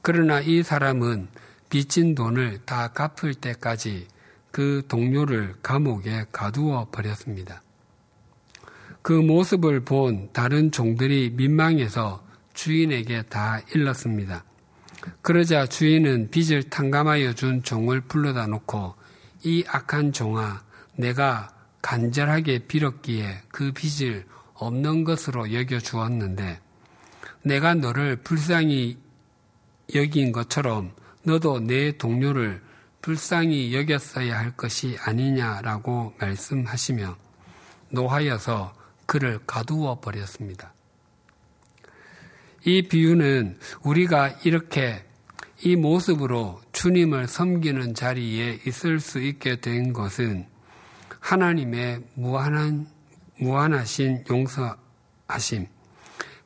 [0.02, 1.28] 그러나 이 사람은
[1.74, 4.06] 빚진 돈을 다 갚을 때까지
[4.52, 7.62] 그 동료를 감옥에 가두어 버렸습니다.
[9.02, 14.44] 그 모습을 본 다른 종들이 민망해서 주인에게 다 일렀습니다.
[15.20, 18.94] 그러자 주인은 빚을 탕감하여 준 종을 불러다 놓고
[19.42, 20.62] 이 악한 종아
[20.94, 26.60] 내가 간절하게 빌었기에 그 빚을 없는 것으로 여겨 주었는데
[27.42, 28.96] 내가 너를 불쌍히
[29.96, 30.92] 여긴 것처럼
[31.24, 32.62] 너도 내 동료를
[33.00, 37.16] 불쌍히 여겼어야 할 것이 아니냐라고 말씀하시며
[37.90, 38.74] 노하여서
[39.06, 40.72] 그를 가두어 버렸습니다.
[42.64, 45.04] 이 비유는 우리가 이렇게
[45.62, 50.46] 이 모습으로 주님을 섬기는 자리에 있을 수 있게 된 것은
[51.20, 52.86] 하나님의 무한한,
[53.38, 55.66] 무한하신 용서하심,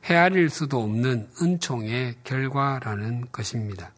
[0.05, 3.91] 헤아릴 수도 없는 은총의 결과라는 것입니다.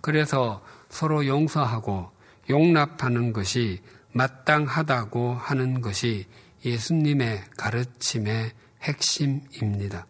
[0.00, 2.10] 그래서 서로 용서하고
[2.48, 3.80] 용납하는 것이
[4.12, 6.26] 마땅하다고 하는 것이
[6.64, 10.06] 예수님의 가르침의 핵심입니다.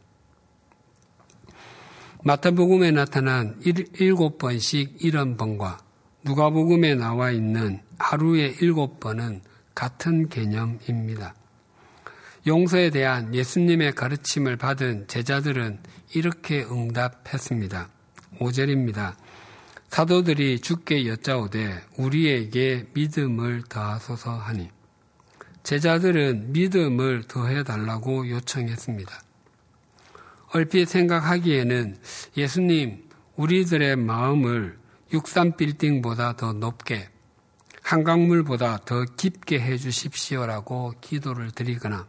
[2.25, 3.61] 마태복음에 나타난
[3.95, 5.79] 일곱 번씩 이런 번과
[6.25, 9.43] 누가복음에 나와 있는 하루에 일곱 번은
[9.75, 11.35] 같은 개념입니다.
[12.47, 15.79] 용서에 대한 예수님의 가르침을 받은 제자들은
[16.15, 17.89] 이렇게 응답했습니다.
[18.39, 19.15] 5절입니다.
[19.89, 24.71] 사도들이 주께 여짜오되 우리에게 믿음을 더하소서 하니
[25.63, 29.23] 제자들은 믿음을 더해 달라고 요청했습니다.
[30.53, 31.99] 얼핏 생각하기에는
[32.37, 33.05] 예수님
[33.37, 34.79] 우리들의 마음을
[35.13, 37.09] 63 빌딩보다 더 높게
[37.83, 42.07] 한강물보다 더 깊게 해 주십시오라고 기도를 드리거나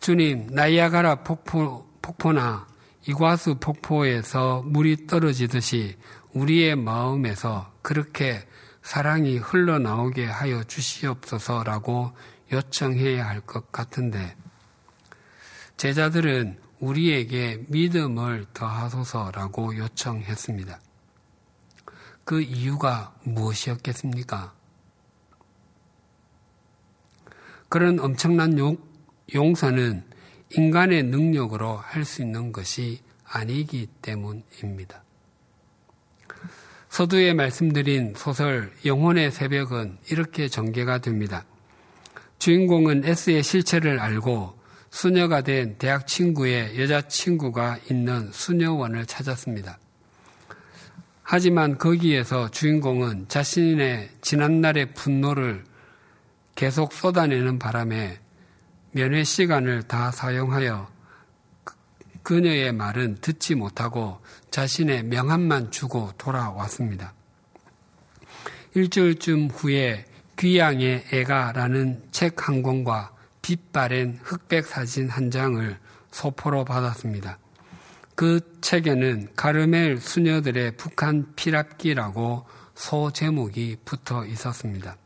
[0.00, 2.66] 주님 나이아가라 폭포, 폭포나
[3.08, 5.96] 이과수 폭포에서 물이 떨어지듯이
[6.36, 8.46] 우리의 마음에서 그렇게
[8.82, 12.12] 사랑이 흘러나오게 하여 주시옵소서라고
[12.52, 14.36] 요청해야 할 것 같은데
[15.78, 20.78] 제자들은 우리에게 믿음을 더하소서라고 요청했습니다.
[22.24, 24.52] 그 이유가 무엇이었겠습니까?
[27.68, 28.76] 그런 엄청난 용,
[29.34, 30.04] 용서는
[30.50, 35.05] 인간의 능력으로 할 수 있는 것이 아니기 때문입니다.
[36.96, 41.44] 서두에 말씀드린 소설 영혼의 새벽은 이렇게 전개가 됩니다.
[42.38, 49.78] 주인공은 S의 실체를 알고 수녀가 된 대학 친구의 여자친구가 있는 수녀원을 찾았습니다.
[51.22, 55.64] 하지만 거기에서 주인공은 자신의 지난날의 분노를
[56.54, 58.20] 계속 쏟아내는 바람에
[58.92, 60.95] 면회 시간을 다 사용하여
[62.26, 64.18] 그녀의 말은 듣지 못하고
[64.50, 67.14] 자신의 명함만 주고 돌아왔습니다.
[68.74, 70.04] 일주일쯤 후에
[70.36, 75.78] 귀양의 애가라는 책 한 권과 빛바랜 흑백 사진 한 장을
[76.10, 77.38] 소포로 받았습니다.
[78.16, 84.96] 그 책에는 가르멜 수녀들의 북한 피랍기라고 소 제목이 붙어 있었습니다.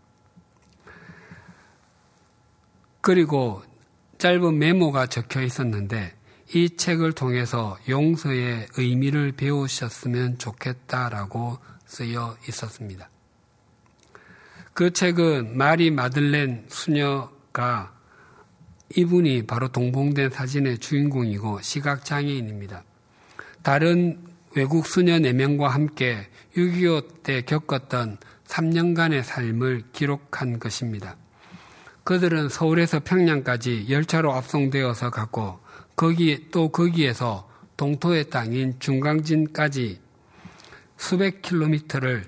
[3.02, 3.62] 그리고
[4.16, 6.18] 짧은 메모가 적혀 있었는데
[6.52, 13.08] 이 책을 통해서 용서의 의미를 배우셨으면 좋겠다라고 쓰여 있었습니다.
[14.72, 17.92] 그 책은 마리 마들렌 수녀가
[18.96, 22.82] 이분이 바로 동봉된 사진의 주인공이고 시각장애인입니다.
[23.62, 24.18] 다른
[24.56, 31.16] 외국 수녀 4명과 함께 6.25 때 겪었던 3년간의 삶을 기록한 것입니다.
[32.02, 35.60] 그들은 서울에서 평양까지 열차로 압송되어서 갔고
[36.00, 40.00] 거기 또 거기에서 동토의 땅인 중강진까지
[40.96, 42.24] 수백 킬로미터를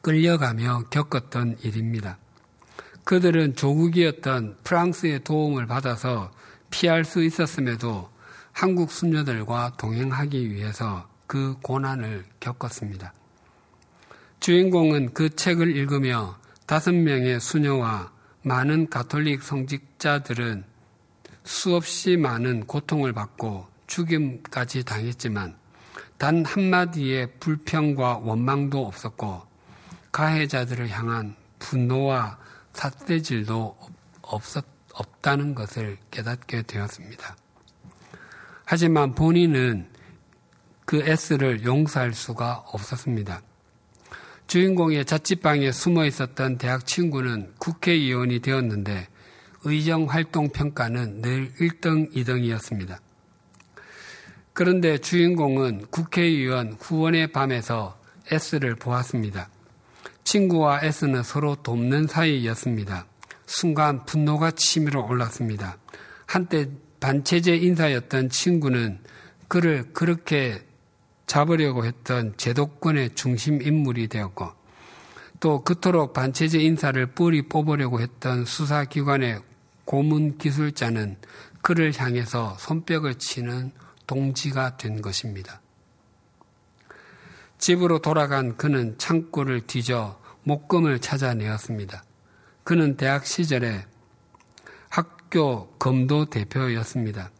[0.00, 2.18] 끌려가며 겪었던 일입니다.
[3.02, 6.30] 그들은 조국이었던 프랑스의 도움을 받아서
[6.70, 8.10] 피할 수 있었음에도
[8.52, 13.12] 한국 수녀들과 동행하기 위해서 그 고난을 겪었습니다.
[14.38, 20.73] 주인공은 그 책을 읽으며 다섯 명의 수녀와 많은 가톨릭 성직자들은
[21.44, 25.56] 수없이 많은 고통을 받고 죽임까지 당했지만
[26.18, 29.42] 단 한마디의 불평과 원망도 없었고
[30.10, 32.38] 가해자들을 향한 분노와
[32.72, 33.76] 삿대질도
[34.22, 37.36] 없었, 없다는 것을 깨닫게 되었습니다.
[38.64, 39.88] 하지만 본인은
[40.84, 43.42] 그 S를 용서할 수가 없었습니다.
[44.46, 49.08] 주인공의 자취방에 숨어 있었던 대학 친구는 국회의원이 되었는데
[49.64, 52.98] 의정 활동 평가는 늘 1등, 2등이었습니다.
[54.52, 57.98] 그런데 주인공은 국회의원 후원의 밤에서
[58.30, 59.48] S를 보았습니다.
[60.22, 63.06] 친구와 S는 서로 돕는 사이였습니다.
[63.46, 65.76] 순간 분노가 치밀어 올랐습니다.
[66.26, 66.68] 한때
[67.00, 69.00] 반체제 인사였던 친구는
[69.48, 70.64] 그를 그렇게
[71.26, 74.52] 잡으려고 했던 제도권의 중심 인물이 되었고
[75.40, 79.40] 또 그토록 반체제 인사를 뿌리 뽑으려고 했던 수사기관의
[79.84, 81.16] 고문 기술자는
[81.62, 83.72] 그를 향해서 손뼉을 치는
[84.06, 85.60] 동지가 된 것입니다.
[87.58, 92.04] 집으로 돌아간 그는 창고를 뒤져 목금을 찾아내었습니다.
[92.62, 93.86] 그는 대학 시절에
[94.88, 97.30] 학교 검도 대표였습니다.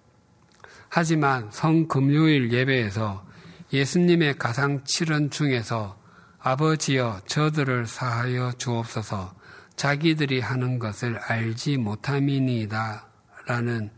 [0.88, 3.24] 하지만 성금요일 예배에서
[3.72, 5.98] 예수님의 가상 칠언 중에서
[6.38, 9.34] 아버지여 저들을 사하여 주옵소서
[9.76, 13.06] 자기들이 하는 것을 알지 못함이니이다
[13.46, 13.90] 라는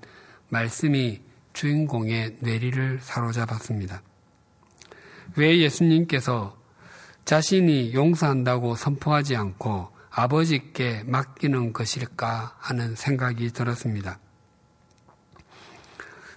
[0.49, 1.21] 말씀이
[1.53, 4.03] 주인공의 뇌리를 사로잡았습니다.
[5.37, 6.57] 왜 예수님께서
[7.25, 14.19] 자신이 용서한다고 선포하지 않고 아버지께 맡기는 것일까 하는 생각이 들었습니다.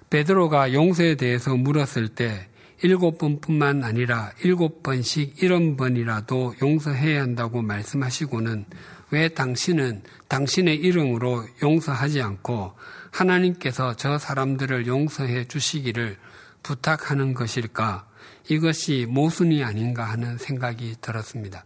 [0.10, 2.50] 베드로가 용서에 대해서 물었을 때
[2.82, 8.66] 일곱 번뿐만 아니라 일곱 번씩 일흔 번이라도 용서해야 한다고 말씀하시고는
[9.12, 12.74] 왜 당신은 당신의 이름으로 용서하지 않고
[13.12, 16.18] 하나님께서 저 사람들을 용서해 주시기를
[16.62, 18.08] 부탁하는 것일까?
[18.50, 21.66] 이것이 모순이 아닌가 하는 생각이 들었습니다.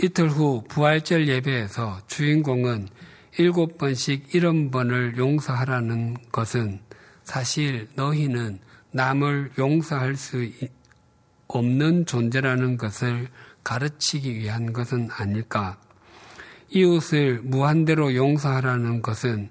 [0.00, 2.88] 이틀 후 부활절 예배에서 주인공은
[3.38, 6.80] 일곱 번씩 일흔 번을 용서하라는 것은
[7.24, 8.60] 사실 너희는
[8.92, 10.48] 남을 용서할 수
[11.48, 13.28] 없는 존재라는 것을
[13.64, 15.78] 가르치기 위한 것은 아닐까.
[16.70, 19.50] 이웃을 무한대로 용서하라는 것은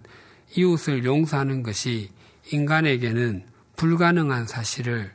[0.55, 2.11] 이웃을 용서하는 것이
[2.51, 3.45] 인간에게는
[3.75, 5.11] 불가능한 사실을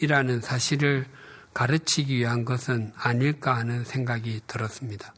[0.00, 1.06] 이라는 사실을
[1.54, 5.14] 가르치기 위한 것은 아닐까 하는 생각이 들었습니다.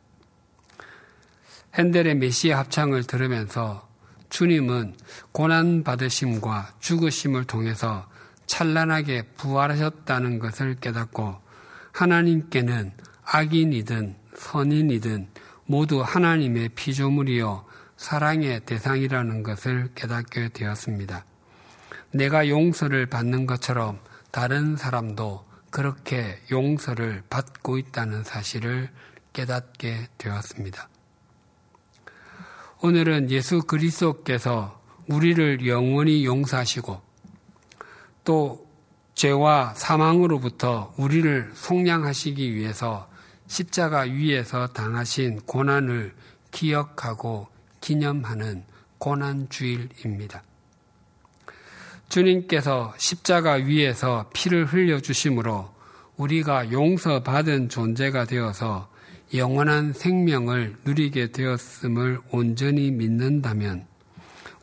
[1.74, 3.88] 핸델의 메시아 합창을 들으면서
[4.28, 4.96] 주님은
[5.32, 8.08] 고난 받으심과 죽으심을 통해서
[8.46, 11.36] 찬란하게 부활하셨다는 것을 깨닫고
[11.94, 12.92] 하나님께는
[13.24, 15.28] 악인이든 선인이든
[15.66, 17.64] 모두 하나님의 피조물이요
[17.96, 21.24] 사랑의 대상이라는 것을 깨닫게 되었습니다.
[22.10, 24.00] 내가 용서를 받는 것처럼
[24.32, 28.90] 다른 사람도 그렇게 용서를 받고 있다는 사실을
[29.32, 30.88] 깨닫게 되었습니다.
[32.82, 37.00] 오늘은 예수 그리스도께서 우리를 영원히 용서하시고
[38.24, 38.63] 또
[39.14, 43.08] 죄와 사망으로부터 우리를 속량하시기 위해서
[43.46, 46.14] 십자가 위에서 당하신 고난을
[46.50, 47.48] 기억하고
[47.80, 48.64] 기념하는
[48.98, 50.42] 고난주일입니다.
[52.08, 55.72] 주님께서 십자가 위에서 피를 흘려주심으로
[56.16, 58.88] 우리가 용서받은 존재가 되어서
[59.34, 63.86] 영원한 생명을 누리게 되었음을 온전히 믿는다면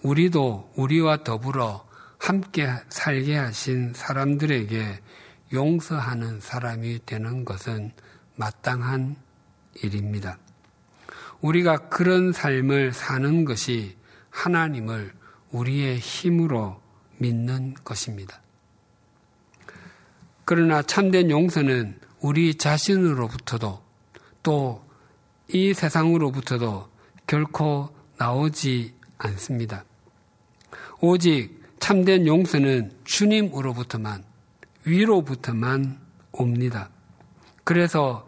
[0.02, 1.86] 우리도 우리와 더불어
[2.22, 5.00] 함께 살게 하신 사람들에게
[5.54, 7.92] 용서하는 사람이 되는 것은
[8.36, 9.16] 마땅한
[9.84, 10.38] 일입니다.
[11.42, 13.98] 우리가 그런 삶을 사는 것이
[14.30, 15.12] 하나님을
[15.52, 16.82] 우리의 힘으로
[17.18, 18.42] 믿는 것입니다.
[20.46, 23.84] 그러나 참된 용서는 우리 자신으로부터도
[24.44, 24.92] 또
[25.54, 26.90] 이 세상으로부터도
[27.28, 29.84] 결코 나오지 않습니다.
[31.02, 34.24] 오직 참된 용서는 주님으로부터만,
[34.86, 36.00] 위로부터만
[36.32, 36.90] 옵니다.
[37.64, 38.28] 그래서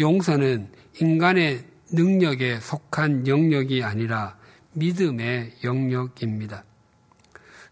[0.00, 4.36] 용서는 인간의 능력에 속한 영역이 아니라
[4.72, 6.64] 믿음의 영역입니다.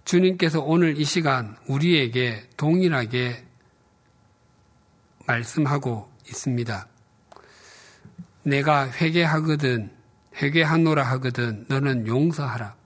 [0.05, 3.43] 주님께서 오늘 이 시간 우리에게 동일하게
[5.27, 6.89] 말씀하고 있습니다.
[8.43, 9.91] 내가 회개하거든,
[10.37, 12.77] 회개하노라 하거든, 너는 용서하라.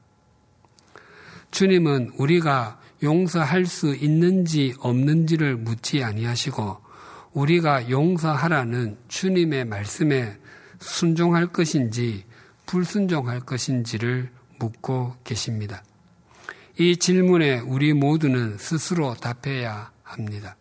[1.51, 6.78] 주님은 우리가 용서할 수 있는지 없는지를 묻지 아니하시고
[7.32, 10.38] 우리가 용서하라는 주님의 말씀에
[10.78, 12.24] 순종할 것인지
[12.66, 15.82] 불순종할 것인지를 묻고 계십니다.
[16.78, 20.57] 이 질문에 우리 모두는 스스로 답해야 합니다.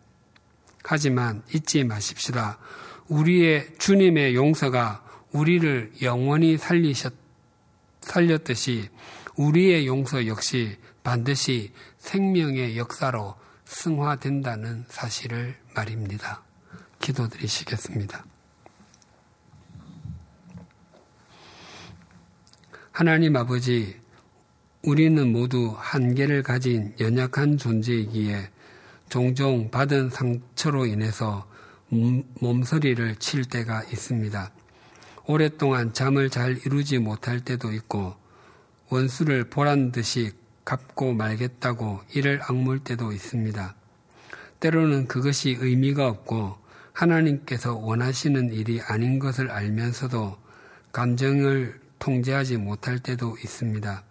[0.82, 2.58] 하지만 잊지 마십시다.
[3.08, 7.12] 우리의 주님의 용서가 우리를 영원히 살리셨,
[8.00, 8.88] 살렸듯이
[9.36, 16.42] 우리의 용서 역시 반드시 생명의 역사로 승화된다는 사실을 말입니다.
[17.00, 18.24] 기도드리시겠습니다.
[22.92, 23.98] 하나님 아버지,
[24.82, 28.50] 우리는 모두 한계를 가진 연약한 존재이기에
[29.08, 31.48] 종종 받은 상처로 인해서
[32.40, 34.50] 몸서리를 칠 때가 있습니다.
[35.26, 38.19] 오랫동안 잠을 잘 이루지 못할 때도 있고
[38.90, 40.32] 원수를 보란 듯이
[40.64, 43.74] 갚고 말겠다고 이를 악물 때도 있습니다.
[44.60, 46.58] 때로는 그것이 의미가 없고
[46.92, 50.36] 하나님께서 원하시는 일이 아닌 것을 알면서도
[50.92, 54.02] 감정을 통제하지 못할 때도 있습니다.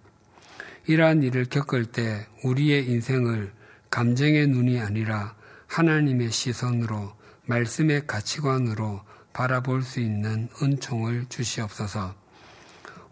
[0.88, 3.54] 이러한 일을 겪을 때 우리의 인생을
[3.90, 5.36] 감정의 눈이 아니라
[5.68, 7.14] 하나님의 시선으로
[7.46, 9.02] 말씀의 가치관으로
[9.34, 12.19] 바라볼 수 있는 은총을 주시옵소서.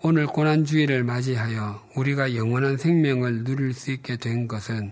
[0.04, 4.92] 오늘 고난주의를 맞이하여 우리가 영원한 생명을 누릴 수 있게 된 것은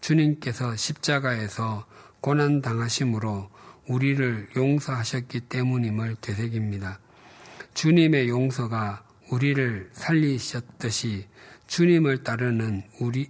[0.00, 1.84] 주님께서 십자가에서
[2.20, 3.50] 고난당하심으로
[3.88, 7.00] 우리를 용서하셨기 때문임을 되새깁니다.
[7.74, 11.26] 주님의 용서가 우리를 살리셨듯이
[11.66, 13.28] 주님을 따르는 우리,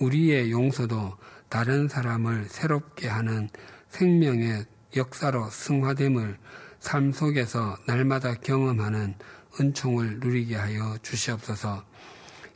[0.00, 1.16] 우리의 용서도
[1.48, 3.48] 다른 사람을 새롭게 하는
[3.90, 4.64] 생명의
[4.96, 6.38] 역사로 승화됨을
[6.80, 9.14] 삶 속에서 날마다 경험하는
[9.60, 11.84] 은총을 누리게 하여 주시옵소서.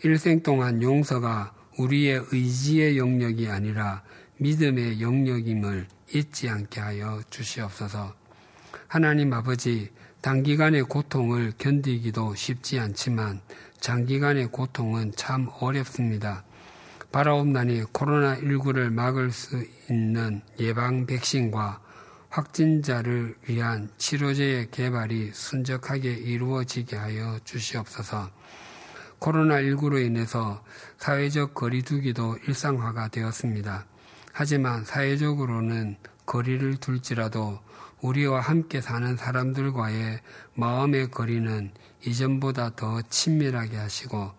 [0.02, 4.02] 일생 동안 용서가 우리의 의지의 영역이 아니라
[4.38, 8.14] 믿음의 영역임을 잊지 않게 하여 주시옵소서.
[8.88, 9.90] 하나님 아버지,
[10.20, 13.40] 단기간의 고통을 견디기도 쉽지 않지만
[13.80, 16.44] 장기간의 고통은 참 어렵습니다.
[17.12, 21.80] 바라옵나니 코로나19를 막을 수 있는 예방 백신과
[22.30, 28.30] 확진자를 위한 치료제의 개발이 순적하게 이루어지게 하여 주시옵소서.
[29.18, 30.64] 코로나19로 인해서
[30.98, 33.84] 사회적 거리두기도 일상화가 되었습니다.
[34.32, 37.58] 하지만 사회적으로는 거리를 둘지라도
[38.00, 40.20] 우리와 함께 사는 사람들과의
[40.54, 41.72] 마음의 거리는
[42.06, 44.32] 이전보다 더 친밀하게 하시고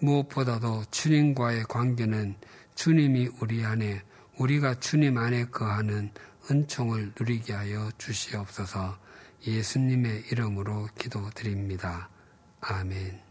[0.00, 2.36] 무엇보다도 주님과의 관계는
[2.76, 4.02] 주님이 우리 안에
[4.38, 6.10] 우리가 주님 안에 거하는
[6.50, 8.98] 은총을 누리게 하여 주시옵소서
[9.46, 12.08] 예수님의 이름으로 기도드립니다.
[12.60, 13.21] 아멘.